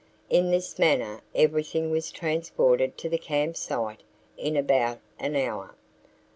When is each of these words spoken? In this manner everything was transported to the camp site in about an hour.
In 0.31 0.49
this 0.49 0.79
manner 0.79 1.21
everything 1.35 1.91
was 1.91 2.09
transported 2.11 2.97
to 2.97 3.07
the 3.07 3.19
camp 3.19 3.55
site 3.55 4.01
in 4.35 4.57
about 4.57 4.97
an 5.19 5.35
hour. 5.35 5.75